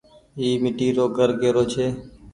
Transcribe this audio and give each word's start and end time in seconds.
اي 0.39 0.47
ميٽي 0.63 0.87
رو 0.97 1.05
گهر 1.15 1.29
ڪي 1.39 1.49
رو 1.55 1.63
ڇي۔ 1.71 1.85